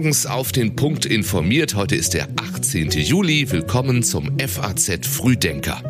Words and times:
morgens 0.00 0.24
auf 0.24 0.50
den 0.50 0.76
Punkt 0.76 1.04
informiert. 1.04 1.74
Heute 1.74 1.94
ist 1.94 2.14
der 2.14 2.26
18. 2.54 2.88
Juli. 2.92 3.50
Willkommen 3.50 4.02
zum 4.02 4.38
FAZ 4.38 5.06
Frühdenker. 5.06 5.82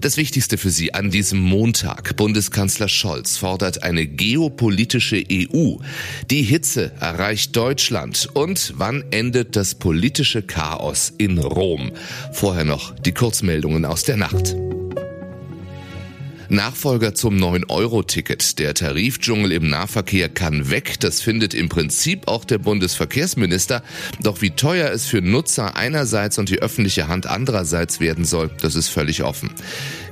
Das 0.00 0.16
Wichtigste 0.16 0.58
für 0.58 0.70
Sie 0.70 0.92
an 0.92 1.12
diesem 1.12 1.38
Montag. 1.38 2.16
Bundeskanzler 2.16 2.88
Scholz 2.88 3.36
fordert 3.36 3.84
eine 3.84 4.08
geopolitische 4.08 5.22
EU. 5.30 5.76
Die 6.32 6.42
Hitze 6.42 6.90
erreicht 6.98 7.54
Deutschland. 7.54 8.28
Und 8.34 8.72
wann 8.76 9.04
endet 9.12 9.54
das 9.54 9.76
politische 9.76 10.42
Chaos 10.42 11.12
in 11.16 11.38
Rom? 11.38 11.92
Vorher 12.32 12.64
noch 12.64 12.98
die 12.98 13.12
Kurzmeldungen 13.12 13.84
aus 13.84 14.02
der 14.02 14.16
Nacht. 14.16 14.56
Nachfolger 16.48 17.14
zum 17.14 17.36
9-Euro-Ticket. 17.36 18.58
Der 18.58 18.74
Tarifdschungel 18.74 19.52
im 19.52 19.68
Nahverkehr 19.68 20.28
kann 20.28 20.70
weg. 20.70 21.00
Das 21.00 21.20
findet 21.20 21.54
im 21.54 21.68
Prinzip 21.68 22.28
auch 22.28 22.44
der 22.44 22.58
Bundesverkehrsminister. 22.58 23.82
Doch 24.20 24.42
wie 24.42 24.50
teuer 24.50 24.90
es 24.90 25.06
für 25.06 25.22
Nutzer 25.22 25.76
einerseits 25.76 26.38
und 26.38 26.48
die 26.48 26.60
öffentliche 26.60 27.08
Hand 27.08 27.26
andererseits 27.26 28.00
werden 28.00 28.24
soll, 28.24 28.50
das 28.60 28.74
ist 28.74 28.88
völlig 28.88 29.22
offen. 29.22 29.50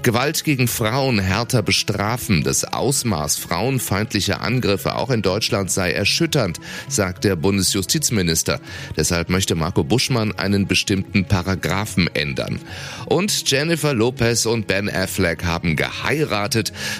Gewalt 0.02 0.42
gegen 0.42 0.66
Frauen 0.66 1.20
härter 1.20 1.62
bestrafen. 1.62 2.42
Das 2.42 2.64
Ausmaß 2.64 3.36
frauenfeindlicher 3.36 4.40
Angriffe 4.40 4.96
auch 4.96 5.10
in 5.10 5.22
Deutschland 5.22 5.70
sei 5.70 5.92
erschütternd, 5.92 6.58
sagt 6.88 7.22
der 7.22 7.36
Bundesjustizminister. 7.36 8.60
Deshalb 8.96 9.28
möchte 9.28 9.54
Marco 9.54 9.84
Buschmann 9.84 10.32
einen 10.32 10.66
bestimmten 10.66 11.24
Paragraphen 11.26 12.08
ändern. 12.14 12.58
Und 13.06 13.48
Jennifer 13.48 13.94
Lopez 13.94 14.46
und 14.46 14.66
Ben 14.66 14.90
Affleck 14.90 15.44
haben 15.44 15.76
geheiratet. 15.76 16.21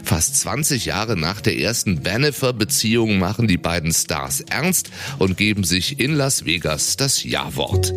Fast 0.04 0.40
20 0.40 0.86
Jahre 0.86 1.16
nach 1.16 1.40
der 1.40 1.58
ersten 1.58 2.00
Bennifer-Beziehung 2.02 3.18
machen 3.18 3.48
die 3.48 3.58
beiden 3.58 3.92
Stars 3.92 4.40
ernst 4.40 4.91
und 5.19 5.36
geben 5.36 5.64
sich 5.64 6.00
in 6.00 6.14
Las 6.14 6.44
Vegas 6.44 6.97
das 6.97 7.24
Ja-Wort. 7.24 7.92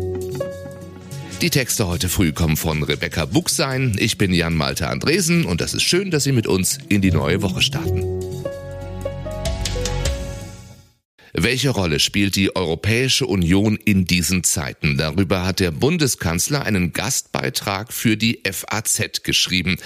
Die 1.42 1.50
Texte 1.50 1.86
heute 1.86 2.08
früh 2.08 2.32
kommen 2.32 2.56
von 2.56 2.82
Rebecca 2.82 3.26
Buchsein. 3.26 3.94
Ich 3.98 4.16
bin 4.16 4.32
Jan 4.32 4.54
Malte 4.54 4.88
Andresen 4.88 5.44
und 5.44 5.60
das 5.60 5.74
ist 5.74 5.82
schön, 5.82 6.10
dass 6.10 6.24
Sie 6.24 6.32
mit 6.32 6.46
uns 6.46 6.78
in 6.88 7.02
die 7.02 7.12
neue 7.12 7.42
Woche 7.42 7.60
starten. 7.60 8.02
Welche 11.38 11.68
Rolle 11.68 12.00
spielt 12.00 12.34
die 12.34 12.56
Europäische 12.56 13.26
Union 13.26 13.78
in 13.84 14.06
diesen 14.06 14.42
Zeiten? 14.42 14.96
Darüber 14.96 15.44
hat 15.44 15.60
der 15.60 15.70
Bundeskanzler 15.70 16.64
einen 16.64 16.94
Gastbeitrag 16.94 17.92
für 17.92 18.16
die 18.16 18.40
FAZ 18.50 19.22
geschrieben. 19.22 19.76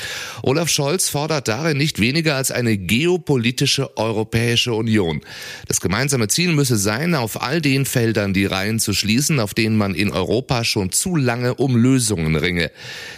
Olaf 0.45 0.69
Scholz 0.69 1.09
fordert 1.09 1.49
darin 1.49 1.77
nicht 1.77 1.99
weniger 1.99 2.37
als 2.37 2.53
eine 2.53 2.79
geopolitische 2.79 3.97
Europäische 3.97 4.75
Union. 4.75 5.23
Das 5.67 5.81
gemeinsame 5.81 6.29
Ziel 6.29 6.53
müsse 6.53 6.77
sein, 6.77 7.17
auf 7.17 7.43
all 7.43 7.61
den 7.61 7.85
Feldern 7.85 8.33
die 8.33 8.47
Reihen 8.47 8.79
zu 8.79 8.95
schließen, 8.95 9.41
auf 9.41 9.53
denen 9.53 9.77
man 9.77 9.97
in 9.97 10.13
Europa 10.13 10.63
schon 10.63 10.93
zu 10.93 11.17
lange 11.17 11.57
um 11.57 11.75
Lösungen 11.75 12.37
ringe. 12.37 12.71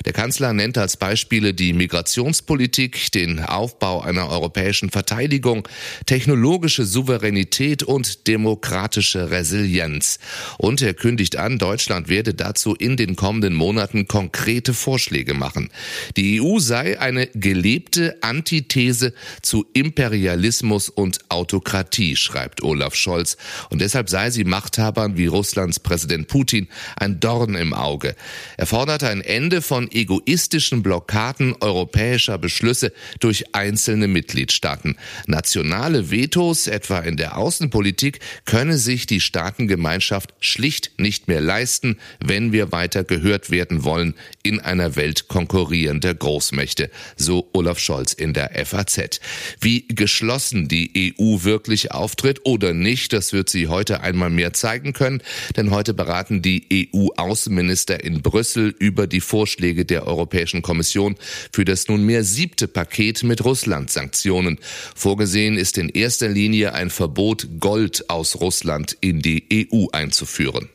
Der 0.06 0.14
Kanzler 0.14 0.54
nennt 0.54 0.78
als 0.78 0.96
Beispiele 0.96 1.52
die 1.52 1.74
Migrationspolitik, 1.74 3.12
den 3.12 3.40
Aufbau 3.40 4.00
einer 4.00 4.30
europäischen 4.30 4.88
Verteidigung, 4.88 5.68
technologische 6.06 6.86
Souveränität 6.86 7.82
und 7.82 8.21
demokratische 8.26 9.30
Resilienz. 9.30 10.18
Und 10.58 10.82
er 10.82 10.94
kündigt 10.94 11.36
an, 11.36 11.58
Deutschland 11.58 12.08
werde 12.08 12.34
dazu 12.34 12.74
in 12.74 12.96
den 12.96 13.16
kommenden 13.16 13.54
Monaten 13.54 14.08
konkrete 14.08 14.74
Vorschläge 14.74 15.34
machen. 15.34 15.70
Die 16.16 16.40
EU 16.40 16.58
sei 16.58 16.98
eine 17.00 17.26
gelebte 17.28 18.16
Antithese 18.22 19.12
zu 19.42 19.66
Imperialismus 19.72 20.88
und 20.88 21.18
Autokratie, 21.28 22.16
schreibt 22.16 22.62
Olaf 22.62 22.94
Scholz. 22.94 23.36
Und 23.70 23.80
deshalb 23.80 24.08
sei 24.08 24.30
sie 24.30 24.44
Machthabern 24.44 25.16
wie 25.16 25.26
Russlands 25.26 25.80
Präsident 25.80 26.28
Putin 26.28 26.68
ein 26.96 27.20
Dorn 27.20 27.54
im 27.54 27.74
Auge. 27.74 28.14
Er 28.56 28.66
fordert 28.66 29.02
ein 29.04 29.20
Ende 29.20 29.62
von 29.62 29.90
egoistischen 29.90 30.82
Blockaden 30.82 31.54
europäischer 31.60 32.38
Beschlüsse 32.38 32.92
durch 33.20 33.54
einzelne 33.54 34.08
Mitgliedstaaten. 34.08 34.96
Nationale 35.26 36.10
Vetos, 36.10 36.66
etwa 36.66 36.98
in 36.98 37.16
der 37.16 37.36
Außenpolitik, 37.38 38.11
Politik 38.12 38.20
könne 38.44 38.76
sich 38.76 39.06
die 39.06 39.20
Staatengemeinschaft 39.20 40.34
schlicht 40.40 40.92
nicht 40.98 41.28
mehr 41.28 41.40
leisten, 41.40 41.98
wenn 42.20 42.52
wir 42.52 42.72
weiter 42.72 43.04
gehört 43.04 43.50
werden 43.50 43.84
wollen 43.84 44.14
in 44.42 44.60
einer 44.60 44.96
Welt 44.96 45.28
konkurrierender 45.28 46.14
Großmächte, 46.14 46.90
so 47.16 47.48
Olaf 47.52 47.78
Scholz 47.78 48.12
in 48.12 48.32
der 48.32 48.50
FAZ. 48.66 49.20
Wie 49.60 49.86
geschlossen 49.88 50.68
die 50.68 51.14
EU 51.18 51.44
wirklich 51.44 51.92
auftritt 51.92 52.40
oder 52.44 52.74
nicht, 52.74 53.12
das 53.12 53.32
wird 53.32 53.48
sie 53.48 53.68
heute 53.68 54.00
einmal 54.00 54.30
mehr 54.30 54.52
zeigen 54.52 54.92
können, 54.92 55.22
denn 55.56 55.70
heute 55.70 55.94
beraten 55.94 56.42
die 56.42 56.90
EU-Außenminister 56.92 58.02
in 58.04 58.22
Brüssel 58.22 58.74
über 58.78 59.06
die 59.06 59.20
Vorschläge 59.20 59.84
der 59.84 60.06
Europäischen 60.06 60.62
Kommission 60.62 61.16
für 61.52 61.64
das 61.64 61.88
nunmehr 61.88 62.24
siebte 62.24 62.68
Paket 62.68 63.22
mit 63.22 63.44
Russland-Sanktionen. 63.44 64.58
Vorgesehen 64.94 65.56
ist 65.56 65.78
in 65.78 65.88
erster 65.88 66.28
Linie 66.28 66.74
ein 66.74 66.90
Verbot, 66.90 67.48
Gold 67.60 67.91
aus 68.08 68.40
Russland 68.40 68.96
in 69.00 69.20
die 69.20 69.68
EU 69.72 69.86
einzuführen 69.92 70.68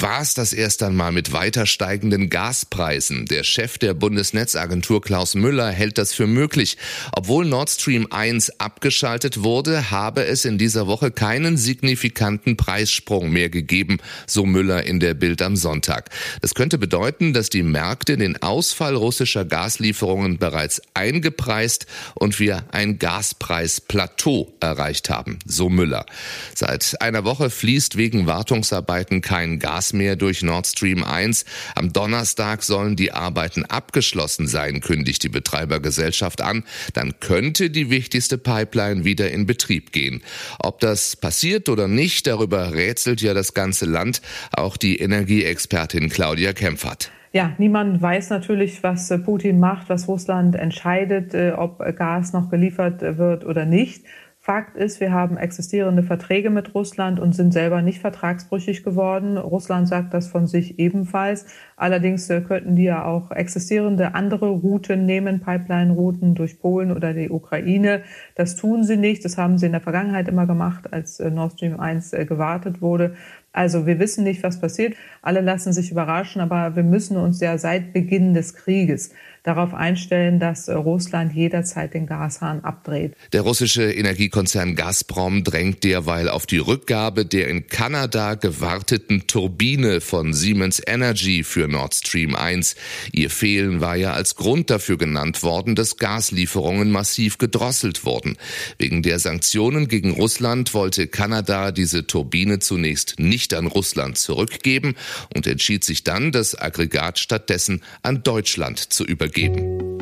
war 0.00 0.20
es 0.20 0.34
das 0.34 0.52
erst 0.52 0.82
einmal 0.82 1.10
mit 1.10 1.32
weiter 1.32 1.66
steigenden 1.66 2.30
Gaspreisen. 2.30 3.26
Der 3.26 3.42
Chef 3.42 3.78
der 3.78 3.94
Bundesnetzagentur 3.94 5.00
Klaus 5.00 5.34
Müller 5.34 5.70
hält 5.70 5.98
das 5.98 6.12
für 6.12 6.26
möglich. 6.26 6.76
Obwohl 7.12 7.44
Nord 7.44 7.70
Stream 7.70 8.06
1 8.10 8.60
abgeschaltet 8.60 9.42
wurde, 9.42 9.90
habe 9.90 10.24
es 10.24 10.44
in 10.44 10.56
dieser 10.56 10.86
Woche 10.86 11.10
keinen 11.10 11.56
signifikanten 11.56 12.56
Preissprung 12.56 13.30
mehr 13.30 13.50
gegeben, 13.50 13.98
so 14.26 14.46
Müller 14.46 14.84
in 14.84 15.00
der 15.00 15.14
Bild 15.14 15.42
am 15.42 15.56
Sonntag. 15.56 16.10
Das 16.42 16.54
könnte 16.54 16.78
bedeuten, 16.78 17.32
dass 17.32 17.50
die 17.50 17.64
Märkte 17.64 18.16
den 18.16 18.40
Ausfall 18.40 18.94
russischer 18.94 19.44
Gaslieferungen 19.44 20.38
bereits 20.38 20.80
eingepreist 20.94 21.86
und 22.14 22.38
wir 22.38 22.64
ein 22.70 22.98
Gaspreisplateau 22.98 24.52
erreicht 24.60 25.10
haben, 25.10 25.40
so 25.44 25.68
Müller. 25.68 26.06
Seit 26.54 27.00
einer 27.00 27.24
Woche 27.24 27.50
fließt 27.50 27.96
wegen 27.96 28.26
Wartungsarbeiten 28.26 29.22
kein 29.22 29.58
Gas 29.58 29.87
Gas 29.88 29.92
mehr 29.92 30.16
durch 30.16 30.42
Nord 30.42 30.66
Stream 30.66 31.02
1. 31.02 31.44
Am 31.74 31.92
Donnerstag 31.92 32.62
sollen 32.62 32.96
die 32.96 33.12
Arbeiten 33.12 33.64
abgeschlossen 33.64 34.46
sein, 34.46 34.80
kündigt 34.80 35.22
die 35.22 35.28
Betreibergesellschaft 35.28 36.42
an. 36.42 36.64
Dann 36.94 37.20
könnte 37.20 37.70
die 37.70 37.90
wichtigste 37.90 38.38
Pipeline 38.38 39.04
wieder 39.04 39.30
in 39.30 39.46
Betrieb 39.46 39.92
gehen. 39.92 40.22
Ob 40.58 40.80
das 40.80 41.16
passiert 41.16 41.68
oder 41.68 41.88
nicht, 41.88 42.26
darüber 42.26 42.74
rätselt 42.74 43.22
ja 43.22 43.34
das 43.34 43.54
ganze 43.54 43.86
Land. 43.86 44.20
Auch 44.52 44.76
die 44.76 44.98
Energieexpertin 44.98 46.08
Claudia 46.10 46.52
Kempfert. 46.52 47.10
Ja, 47.32 47.52
niemand 47.58 48.00
weiß 48.00 48.30
natürlich, 48.30 48.82
was 48.82 49.12
Putin 49.24 49.60
macht, 49.60 49.88
was 49.88 50.08
Russland 50.08 50.56
entscheidet, 50.56 51.34
äh, 51.34 51.52
ob 51.52 51.78
Gas 51.96 52.32
noch 52.32 52.50
geliefert 52.50 53.02
wird 53.02 53.44
oder 53.44 53.64
nicht. 53.66 54.04
Fakt 54.48 54.78
ist, 54.78 54.98
wir 54.98 55.12
haben 55.12 55.36
existierende 55.36 56.02
Verträge 56.02 56.48
mit 56.48 56.74
Russland 56.74 57.20
und 57.20 57.34
sind 57.34 57.52
selber 57.52 57.82
nicht 57.82 58.00
vertragsbrüchig 58.00 58.82
geworden. 58.82 59.36
Russland 59.36 59.86
sagt 59.86 60.14
das 60.14 60.28
von 60.28 60.46
sich 60.46 60.78
ebenfalls. 60.78 61.44
Allerdings 61.76 62.30
äh, 62.30 62.40
könnten 62.40 62.74
die 62.74 62.84
ja 62.84 63.04
auch 63.04 63.30
existierende 63.30 64.14
andere 64.14 64.48
Routen 64.48 65.04
nehmen, 65.04 65.40
Pipeline-Routen 65.40 66.34
durch 66.34 66.60
Polen 66.60 66.92
oder 66.92 67.12
die 67.12 67.28
Ukraine. 67.28 68.00
Das 68.36 68.56
tun 68.56 68.84
sie 68.84 68.96
nicht. 68.96 69.22
Das 69.22 69.36
haben 69.36 69.58
sie 69.58 69.66
in 69.66 69.72
der 69.72 69.82
Vergangenheit 69.82 70.28
immer 70.28 70.46
gemacht, 70.46 70.94
als 70.94 71.20
äh, 71.20 71.30
Nord 71.30 71.52
Stream 71.52 71.78
1 71.78 72.14
äh, 72.14 72.24
gewartet 72.24 72.80
wurde. 72.80 73.16
Also 73.52 73.86
wir 73.86 73.98
wissen 73.98 74.24
nicht, 74.24 74.42
was 74.42 74.60
passiert. 74.60 74.94
Alle 75.20 75.42
lassen 75.42 75.74
sich 75.74 75.90
überraschen, 75.90 76.40
aber 76.40 76.74
wir 76.74 76.84
müssen 76.84 77.18
uns 77.18 77.40
ja 77.40 77.58
seit 77.58 77.92
Beginn 77.92 78.32
des 78.32 78.54
Krieges 78.54 79.12
darauf 79.48 79.72
einstellen, 79.72 80.38
dass 80.38 80.68
Russland 80.68 81.32
jederzeit 81.32 81.94
den 81.94 82.06
Gashahn 82.06 82.62
abdreht. 82.64 83.14
Der 83.32 83.40
russische 83.40 83.90
Energiekonzern 83.90 84.76
Gazprom 84.76 85.42
drängt 85.42 85.84
derweil 85.84 86.28
auf 86.28 86.44
die 86.44 86.58
Rückgabe 86.58 87.24
der 87.24 87.48
in 87.48 87.66
Kanada 87.66 88.34
gewarteten 88.34 89.26
Turbine 89.26 90.02
von 90.02 90.34
Siemens 90.34 90.82
Energy 90.86 91.44
für 91.44 91.66
Nord 91.66 91.94
Stream 91.94 92.36
1. 92.36 92.76
Ihr 93.12 93.30
Fehlen 93.30 93.80
war 93.80 93.96
ja 93.96 94.12
als 94.12 94.36
Grund 94.36 94.68
dafür 94.68 94.98
genannt 94.98 95.42
worden, 95.42 95.74
dass 95.74 95.96
Gaslieferungen 95.96 96.90
massiv 96.90 97.38
gedrosselt 97.38 98.04
wurden. 98.04 98.36
Wegen 98.76 99.02
der 99.02 99.18
Sanktionen 99.18 99.88
gegen 99.88 100.10
Russland 100.10 100.74
wollte 100.74 101.06
Kanada 101.06 101.72
diese 101.72 102.06
Turbine 102.06 102.58
zunächst 102.58 103.18
nicht 103.18 103.54
an 103.54 103.66
Russland 103.66 104.18
zurückgeben 104.18 104.94
und 105.34 105.46
entschied 105.46 105.84
sich 105.84 106.04
dann, 106.04 106.32
das 106.32 106.58
Aggregat 106.60 107.18
stattdessen 107.18 107.80
an 108.02 108.22
Deutschland 108.22 108.78
zu 108.78 109.04
übergeben 109.04 109.37
geben. 109.38 109.98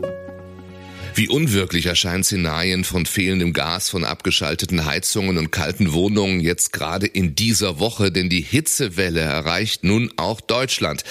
Wie 1.16 1.30
unwirklich 1.30 1.86
erscheinen 1.86 2.24
Szenarien 2.24 2.84
von 2.84 3.06
fehlendem 3.06 3.54
Gas, 3.54 3.88
von 3.88 4.04
abgeschalteten 4.04 4.84
Heizungen 4.84 5.38
und 5.38 5.50
kalten 5.50 5.94
Wohnungen 5.94 6.40
jetzt 6.40 6.74
gerade 6.74 7.06
in 7.06 7.34
dieser 7.34 7.78
Woche, 7.78 8.12
denn 8.12 8.28
die 8.28 8.42
Hitzewelle 8.42 9.20
erreicht 9.20 9.82
nun 9.82 10.12
auch 10.18 10.42
Deutschland. 10.42 11.04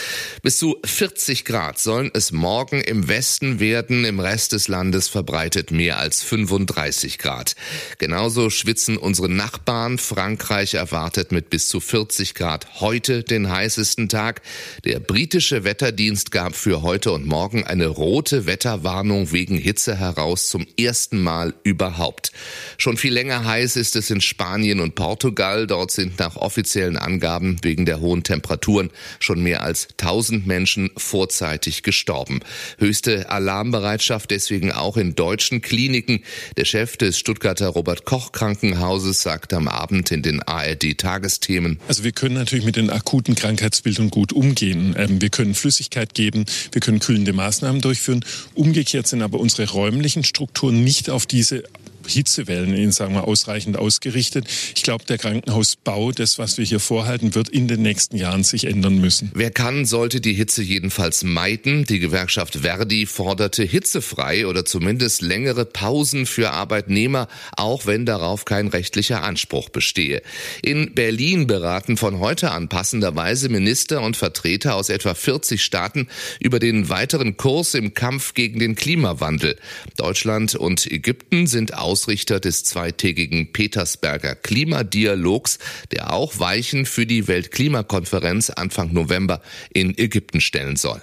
Bis 0.44 0.60
zu 0.60 0.78
40 0.86 1.44
Grad 1.44 1.80
sollen 1.80 2.12
es 2.14 2.32
morgen 2.32 2.82
im 2.82 3.08
Westen 3.08 3.60
werden, 3.60 4.06
im 4.06 4.20
Rest 4.20 4.52
des 4.52 4.68
Landes 4.68 5.08
verbreitet 5.08 5.72
mehr 5.72 5.98
als 5.98 6.22
35 6.22 7.18
Grad. 7.18 7.56
Genauso 7.98 8.52
schwitzen 8.52 8.98
unsere 8.98 9.28
Nachbarn. 9.28 9.98
Frankreich 9.98 10.76
erwartet 10.76 11.32
mit 11.32 11.50
bis 11.50 11.68
zu 11.68 11.80
40 11.80 12.36
Grad 12.36 12.80
heute 12.80 13.24
den 13.24 13.50
heißesten 13.50 14.08
Tag. 14.08 14.44
Der 14.84 15.00
britische 15.00 15.64
Wetterdienst 15.64 16.30
gab 16.30 16.56
für 16.56 16.84
heute 16.84 17.12
und 17.12 17.26
morgen 17.26 17.64
eine 17.64 17.88
rote 17.88 18.46
Wetterwarnung 18.46 19.32
wegen 19.32 19.58
Hitze 19.58 19.95
heraus 19.96 20.50
zum 20.50 20.66
ersten 20.80 21.22
Mal 21.22 21.54
überhaupt. 21.64 22.32
Schon 22.78 22.98
viel 22.98 23.14
länger 23.14 23.46
heiß 23.46 23.76
ist 23.76 23.96
es 23.96 24.10
in 24.10 24.22
Spanien 24.22 24.80
und 24.80 24.96
Portugal. 24.96 25.68
Dort 25.68 25.92
sind 25.92 26.20
nach 26.20 26.36
offiziellen 26.36 26.98
Angaben 26.98 27.58
wegen 27.62 27.86
der 27.86 28.00
hohen 28.00 28.24
Temperaturen 28.24 28.90
schon 29.20 29.42
mehr 29.42 29.64
als 29.64 29.88
1000 30.00 30.46
Menschen 30.46 30.92
vorzeitig 30.98 31.84
gestorben. 31.84 32.42
Höchste 32.78 33.30
Alarmbereitschaft 33.30 34.32
deswegen 34.32 34.72
auch 34.72 34.98
in 34.98 35.16
deutschen 35.16 35.62
Kliniken. 35.62 36.22
Der 36.58 36.66
Chef 36.66 36.98
des 36.98 37.18
Stuttgarter 37.18 37.68
Robert 37.70 38.06
Koch 38.06 38.32
Krankenhauses 38.32 39.22
sagt 39.22 39.54
am 39.54 39.68
Abend 39.68 40.12
in 40.12 40.22
den 40.22 40.42
ARD 40.42 40.98
Tagesthemen. 40.98 41.80
Also 41.88 42.04
wir 42.04 42.12
können 42.12 42.36
natürlich 42.36 42.66
mit 42.66 42.76
den 42.76 42.90
akuten 42.90 43.36
Krankheitsbildern 43.36 44.10
gut 44.10 44.34
umgehen. 44.34 44.96
Ähm, 44.98 45.22
wir 45.22 45.30
können 45.30 45.56
Flüssigkeit 45.56 46.14
geben, 46.14 46.46
wir 46.72 46.82
können 46.82 47.00
kühlende 47.00 47.34
Maßnahmen 47.34 47.82
durchführen. 47.82 48.24
Umgekehrt 48.54 49.08
sind 49.08 49.22
aber 49.22 49.40
unsere 49.40 49.74
räumlichen 49.86 50.24
Strukturen 50.24 50.84
nicht 50.84 51.12
auf 51.12 51.28
diese 51.28 51.64
Hitzewellen 52.08 52.74
in, 52.74 52.92
sagen 52.92 53.14
wir, 53.14 53.28
ausreichend 53.28 53.78
ausgerichtet. 53.78 54.48
Ich 54.76 54.84
glaube, 54.84 55.06
der 55.06 55.18
Krankenhausbau, 55.18 56.12
das, 56.12 56.38
was 56.40 56.58
wir 56.58 56.66
hier 56.66 56.80
vorhalten, 56.80 57.36
wird 57.36 57.50
in 57.50 57.68
den 57.68 57.82
nächsten 57.82 58.18
Jahren 58.18 58.44
sich 58.44 58.66
ändern 58.66 59.00
müssen. 59.00 59.32
Wer 59.34 59.52
kann, 59.52 59.86
sollte 59.86 60.22
die 60.22 60.34
Hitze 60.34 60.62
jedenfalls 60.62 61.24
meiden. 61.24 61.86
Die 61.86 62.00
Gewerkschaft 62.00 62.60
Verdi 62.62 63.06
forderte 63.06 63.64
hitzefrei 63.64 64.48
oder 64.48 64.66
zumindest 64.66 65.22
längere 65.22 65.66
Pausen 65.66 66.26
für 66.26 66.52
Arbeitnehmer, 66.52 67.28
auch 67.56 67.86
wenn 67.86 68.06
darauf 68.06 68.46
kein 68.46 68.68
rechtlicher 68.68 69.24
Anspruch 69.24 69.70
bestehe. 69.70 70.22
In 70.62 70.94
Berlin 70.94 71.48
beraten 71.48 71.98
von 71.98 72.20
heute 72.20 72.52
an 72.52 72.70
passenderweise 72.70 73.50
Minister 73.50 74.02
und 74.02 74.18
Vertreter 74.18 74.76
aus 74.76 74.90
etwa 74.90 75.14
40 75.14 75.64
Staaten 75.64 76.08
über 76.40 76.60
den 76.60 76.90
weiteren 76.90 77.38
Kurs 77.38 77.74
im 77.74 77.94
Kampf 77.94 78.34
gegen 78.34 78.60
den 78.60 78.76
Klimawandel. 78.76 79.58
Deutschland 79.98 80.56
und 80.56 80.90
Ägypten 80.92 81.48
sind 81.48 81.74
aus 81.74 81.95
Ausrichter 81.96 82.42
des 82.42 82.66
zweitägigen 82.66 83.54
Petersberger 83.54 84.36
Klimadialogs, 84.36 85.60
der 85.94 86.12
auch 86.12 86.40
Weichen 86.40 86.86
für 86.86 87.06
die 87.06 87.30
Weltklimakonferenz 87.30 88.50
Anfang 88.50 88.92
November 88.92 89.42
in 89.74 89.98
Ägypten 89.98 90.42
stellen 90.42 90.76
soll 90.76 91.02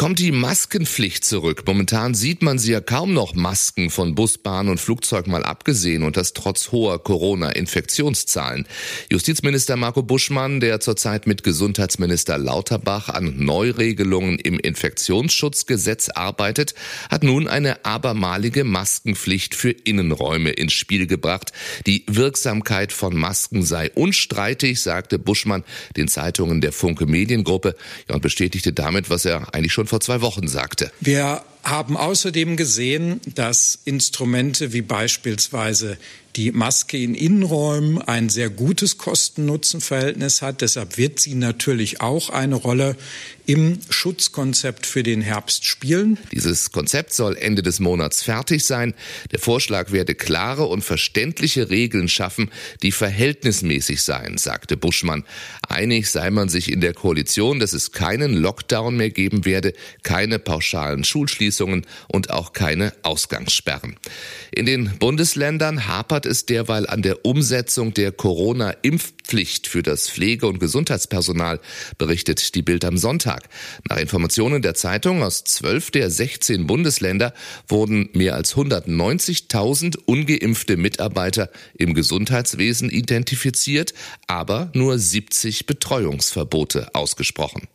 kommt 0.00 0.18
die 0.18 0.32
Maskenpflicht 0.32 1.26
zurück. 1.26 1.64
Momentan 1.66 2.14
sieht 2.14 2.40
man 2.40 2.58
sie 2.58 2.72
ja 2.72 2.80
kaum 2.80 3.12
noch 3.12 3.34
Masken 3.34 3.90
von 3.90 4.14
Bus, 4.14 4.38
Bahn 4.38 4.70
und 4.70 4.80
Flugzeug 4.80 5.26
mal 5.26 5.44
abgesehen 5.44 6.04
und 6.04 6.16
das 6.16 6.32
trotz 6.32 6.72
hoher 6.72 7.04
Corona-Infektionszahlen. 7.04 8.66
Justizminister 9.12 9.76
Marco 9.76 10.02
Buschmann, 10.02 10.60
der 10.60 10.80
zurzeit 10.80 11.26
mit 11.26 11.42
Gesundheitsminister 11.42 12.38
Lauterbach 12.38 13.10
an 13.10 13.44
Neuregelungen 13.44 14.38
im 14.38 14.58
Infektionsschutzgesetz 14.58 16.08
arbeitet, 16.08 16.74
hat 17.10 17.22
nun 17.22 17.46
eine 17.46 17.84
abermalige 17.84 18.64
Maskenpflicht 18.64 19.54
für 19.54 19.70
Innenräume 19.70 20.48
ins 20.48 20.72
Spiel 20.72 21.08
gebracht. 21.08 21.52
Die 21.86 22.06
Wirksamkeit 22.06 22.94
von 22.94 23.14
Masken 23.14 23.62
sei 23.62 23.90
unstreitig, 23.90 24.80
sagte 24.80 25.18
Buschmann 25.18 25.62
den 25.98 26.08
Zeitungen 26.08 26.62
der 26.62 26.72
Funke 26.72 27.04
Mediengruppe 27.04 27.76
und 28.08 28.22
bestätigte 28.22 28.72
damit, 28.72 29.10
was 29.10 29.26
er 29.26 29.54
eigentlich 29.54 29.74
schon 29.74 29.89
vor 29.90 30.00
zwei 30.00 30.20
Wochen 30.22 30.46
sagte. 30.46 30.92
Wir 31.00 31.42
haben 31.62 31.96
außerdem 31.96 32.56
gesehen, 32.56 33.20
dass 33.34 33.78
Instrumente 33.84 34.72
wie 34.72 34.82
beispielsweise 34.82 35.98
die 36.36 36.52
Maske 36.52 36.96
in 36.96 37.14
Innenräumen 37.14 38.00
ein 38.00 38.28
sehr 38.28 38.50
gutes 38.50 38.98
Kosten-Nutzen-Verhältnis 38.98 40.42
hat. 40.42 40.60
Deshalb 40.60 40.96
wird 40.96 41.18
sie 41.18 41.34
natürlich 41.34 42.00
auch 42.00 42.30
eine 42.30 42.54
Rolle 42.54 42.96
im 43.46 43.80
Schutzkonzept 43.90 44.86
für 44.86 45.02
den 45.02 45.22
Herbst 45.22 45.66
spielen. 45.66 46.18
Dieses 46.30 46.70
Konzept 46.70 47.12
soll 47.12 47.36
Ende 47.36 47.62
des 47.62 47.80
Monats 47.80 48.22
fertig 48.22 48.64
sein. 48.64 48.94
Der 49.32 49.40
Vorschlag 49.40 49.90
werde 49.90 50.14
klare 50.14 50.66
und 50.66 50.82
verständliche 50.82 51.68
Regeln 51.68 52.08
schaffen, 52.08 52.50
die 52.84 52.92
verhältnismäßig 52.92 54.02
seien, 54.02 54.38
sagte 54.38 54.76
Buschmann. 54.76 55.24
Einig 55.68 56.10
sei 56.10 56.30
man 56.30 56.48
sich 56.48 56.70
in 56.70 56.80
der 56.80 56.94
Koalition, 56.94 57.58
dass 57.58 57.72
es 57.72 57.90
keinen 57.90 58.34
Lockdown 58.34 58.96
mehr 58.96 59.10
geben 59.10 59.44
werde, 59.44 59.72
keine 60.04 60.38
pauschalen 60.38 61.02
Schulschließungen 61.02 61.49
und 62.08 62.30
auch 62.30 62.52
keine 62.52 62.92
Ausgangssperren. 63.02 63.96
In 64.52 64.66
den 64.66 64.98
Bundesländern 64.98 65.86
hapert 65.86 66.26
es 66.26 66.46
derweil 66.46 66.86
an 66.86 67.02
der 67.02 67.24
Umsetzung 67.24 67.94
der 67.94 68.12
Corona-Impfpflicht 68.12 69.66
für 69.66 69.82
das 69.82 70.08
Pflege- 70.08 70.46
und 70.46 70.60
Gesundheitspersonal, 70.60 71.60
berichtet 71.98 72.54
die 72.54 72.62
Bild 72.62 72.84
am 72.84 72.96
Sonntag. 72.96 73.30
Tag. 73.30 73.48
Nach 73.88 73.98
Informationen 73.98 74.62
der 74.62 74.74
Zeitung 74.74 75.22
aus 75.22 75.44
zwölf 75.44 75.90
der 75.90 76.10
16 76.10 76.66
Bundesländer 76.66 77.32
wurden 77.68 78.10
mehr 78.12 78.34
als 78.34 78.56
190.000 78.56 79.98
ungeimpfte 80.04 80.76
Mitarbeiter 80.76 81.50
im 81.78 81.94
Gesundheitswesen 81.94 82.90
identifiziert, 82.90 83.94
aber 84.26 84.70
nur 84.74 84.98
70 84.98 85.66
Betreuungsverbote 85.66 86.94
ausgesprochen. 86.94 87.68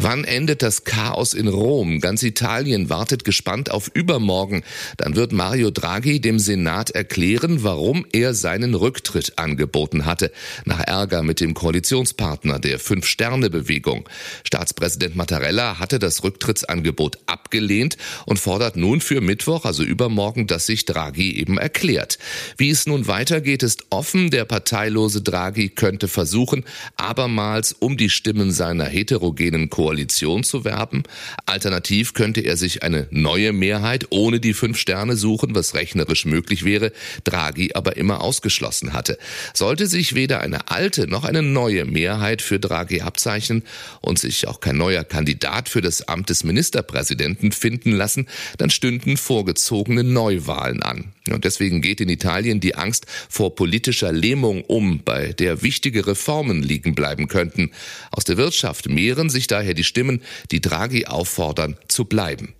Wann 0.00 0.22
endet 0.22 0.62
das 0.62 0.84
Chaos 0.84 1.34
in 1.34 1.48
Rom? 1.48 1.98
Ganz 2.00 2.22
Italien 2.22 2.88
wartet 2.88 3.24
gespannt 3.24 3.72
auf 3.72 3.90
übermorgen. 3.92 4.62
Dann 4.96 5.16
wird 5.16 5.32
Mario 5.32 5.72
Draghi 5.72 6.20
dem 6.20 6.38
Senat 6.38 6.90
erklären, 6.90 7.64
warum 7.64 8.06
er 8.12 8.32
seinen 8.32 8.76
Rücktritt 8.76 9.40
angeboten 9.40 10.06
hatte. 10.06 10.30
Nach 10.64 10.78
Ärger 10.78 11.24
mit 11.24 11.40
dem 11.40 11.52
Koalitionspartner 11.52 12.60
der 12.60 12.78
Fünf-Sterne-Bewegung. 12.78 14.08
Staatspräsident 14.44 15.16
Mattarella 15.16 15.80
hatte 15.80 15.98
das 15.98 16.22
Rücktrittsangebot 16.22 17.18
abgelehnt 17.26 17.96
und 18.24 18.38
fordert 18.38 18.76
nun 18.76 19.00
für 19.00 19.20
Mittwoch, 19.20 19.64
also 19.64 19.82
übermorgen, 19.82 20.46
dass 20.46 20.66
sich 20.66 20.84
Draghi 20.84 21.32
eben 21.32 21.58
erklärt. 21.58 22.20
Wie 22.56 22.70
es 22.70 22.86
nun 22.86 23.08
weitergeht, 23.08 23.64
ist 23.64 23.86
offen. 23.90 24.30
Der 24.30 24.44
parteilose 24.44 25.22
Draghi 25.22 25.70
könnte 25.70 26.06
versuchen, 26.06 26.64
abermals 26.94 27.72
um 27.72 27.96
die 27.96 28.10
Stimmen 28.10 28.52
seiner 28.52 28.84
heterogenen 28.84 29.70
Koalition 29.70 29.87
Koalition 29.88 30.44
zu 30.44 30.66
werben. 30.66 31.04
Alternativ 31.46 32.12
könnte 32.12 32.42
er 32.42 32.58
sich 32.58 32.82
eine 32.82 33.06
neue 33.10 33.54
Mehrheit 33.54 34.08
ohne 34.10 34.38
die 34.38 34.52
fünf 34.52 34.76
Sterne 34.76 35.16
suchen, 35.16 35.54
was 35.54 35.72
rechnerisch 35.72 36.26
möglich 36.26 36.62
wäre, 36.62 36.92
Draghi 37.24 37.70
aber 37.72 37.96
immer 37.96 38.20
ausgeschlossen 38.20 38.92
hatte. 38.92 39.16
Sollte 39.54 39.86
sich 39.86 40.14
weder 40.14 40.42
eine 40.42 40.70
alte 40.70 41.06
noch 41.06 41.24
eine 41.24 41.40
neue 41.40 41.86
Mehrheit 41.86 42.42
für 42.42 42.60
Draghi 42.60 43.00
abzeichnen 43.00 43.62
und 44.02 44.18
sich 44.18 44.46
auch 44.46 44.60
kein 44.60 44.76
neuer 44.76 45.04
Kandidat 45.04 45.70
für 45.70 45.80
das 45.80 46.06
Amt 46.06 46.28
des 46.28 46.44
Ministerpräsidenten 46.44 47.52
finden 47.52 47.92
lassen, 47.92 48.28
dann 48.58 48.68
stünden 48.68 49.16
vorgezogene 49.16 50.04
Neuwahlen 50.04 50.82
an. 50.82 51.14
Und 51.30 51.44
deswegen 51.44 51.80
geht 51.80 52.00
in 52.00 52.08
Italien 52.08 52.60
die 52.60 52.74
Angst 52.74 53.06
vor 53.28 53.54
politischer 53.54 54.12
Lähmung 54.12 54.64
um, 54.64 55.02
bei 55.04 55.32
der 55.32 55.62
wichtige 55.62 56.06
Reformen 56.06 56.62
liegen 56.62 56.94
bleiben 56.94 57.28
könnten. 57.28 57.70
Aus 58.10 58.24
der 58.24 58.36
Wirtschaft 58.36 58.88
mehren 58.88 59.30
sich 59.30 59.46
daher 59.46 59.74
die 59.78 59.84
Stimmen, 59.84 60.22
die 60.50 60.60
Draghi 60.60 61.06
auffordern, 61.06 61.76
zu 61.88 62.04
bleiben. 62.04 62.54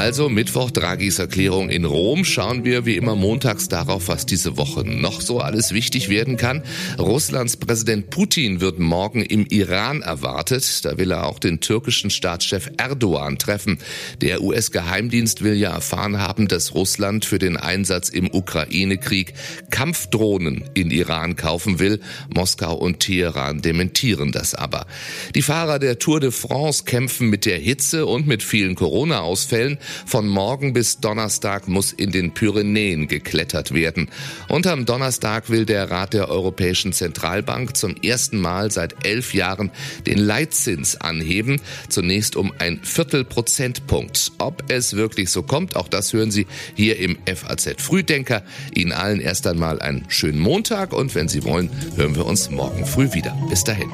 Also 0.00 0.30
Mittwoch 0.30 0.70
Draghis 0.70 1.18
Erklärung 1.18 1.68
in 1.68 1.84
Rom. 1.84 2.24
Schauen 2.24 2.64
wir 2.64 2.86
wie 2.86 2.96
immer 2.96 3.16
montags 3.16 3.68
darauf, 3.68 4.08
was 4.08 4.24
diese 4.24 4.56
Woche 4.56 4.82
noch 4.82 5.20
so 5.20 5.40
alles 5.40 5.74
wichtig 5.74 6.08
werden 6.08 6.38
kann. 6.38 6.62
Russlands 6.98 7.58
Präsident 7.58 8.08
Putin 8.08 8.62
wird 8.62 8.78
morgen 8.78 9.20
im 9.20 9.44
Iran 9.44 10.00
erwartet. 10.00 10.86
Da 10.86 10.96
will 10.96 11.10
er 11.10 11.26
auch 11.26 11.38
den 11.38 11.60
türkischen 11.60 12.08
Staatschef 12.08 12.70
Erdogan 12.78 13.36
treffen. 13.36 13.76
Der 14.22 14.40
US-Geheimdienst 14.40 15.44
will 15.44 15.52
ja 15.52 15.70
erfahren 15.70 16.18
haben, 16.18 16.48
dass 16.48 16.74
Russland 16.74 17.26
für 17.26 17.38
den 17.38 17.58
Einsatz 17.58 18.08
im 18.08 18.32
Ukraine-Krieg 18.32 19.34
Kampfdrohnen 19.70 20.64
in 20.72 20.90
Iran 20.90 21.36
kaufen 21.36 21.78
will. 21.78 22.00
Moskau 22.34 22.74
und 22.74 23.00
Teheran 23.00 23.60
dementieren 23.60 24.32
das 24.32 24.54
aber. 24.54 24.86
Die 25.34 25.42
Fahrer 25.42 25.78
der 25.78 25.98
Tour 25.98 26.20
de 26.20 26.30
France 26.30 26.84
kämpfen 26.84 27.28
mit 27.28 27.44
der 27.44 27.58
Hitze 27.58 28.06
und 28.06 28.26
mit 28.26 28.42
vielen 28.42 28.76
Corona-Ausfällen. 28.76 29.78
Von 30.06 30.28
morgen 30.28 30.72
bis 30.72 31.00
Donnerstag 31.00 31.68
muss 31.68 31.92
in 31.92 32.10
den 32.10 32.32
Pyrenäen 32.32 33.08
geklettert 33.08 33.72
werden. 33.72 34.08
Und 34.48 34.66
am 34.66 34.86
Donnerstag 34.86 35.50
will 35.50 35.66
der 35.66 35.90
Rat 35.90 36.14
der 36.14 36.28
Europäischen 36.28 36.92
Zentralbank 36.92 37.76
zum 37.76 37.96
ersten 37.96 38.40
Mal 38.40 38.70
seit 38.70 39.06
elf 39.06 39.34
Jahren 39.34 39.70
den 40.06 40.18
Leitzins 40.18 41.00
anheben. 41.00 41.60
Zunächst 41.88 42.36
um 42.36 42.52
ein 42.58 42.80
Viertelprozentpunkt. 42.82 44.32
Ob 44.38 44.64
es 44.68 44.94
wirklich 44.96 45.30
so 45.30 45.42
kommt, 45.42 45.76
auch 45.76 45.88
das 45.88 46.12
hören 46.12 46.30
Sie 46.30 46.46
hier 46.74 46.98
im 46.98 47.18
FAZ 47.26 47.74
Frühdenker. 47.78 48.42
Ihnen 48.74 48.92
allen 48.92 49.20
erst 49.20 49.46
einmal 49.46 49.80
einen 49.80 50.04
schönen 50.08 50.38
Montag 50.38 50.92
und 50.92 51.14
wenn 51.14 51.28
Sie 51.28 51.44
wollen, 51.44 51.70
hören 51.96 52.14
wir 52.14 52.26
uns 52.26 52.50
morgen 52.50 52.86
früh 52.86 53.12
wieder. 53.12 53.36
Bis 53.48 53.64
dahin. 53.64 53.90